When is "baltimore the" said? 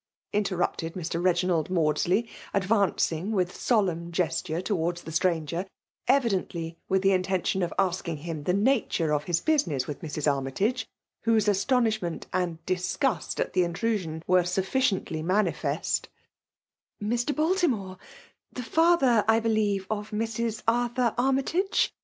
17.35-18.63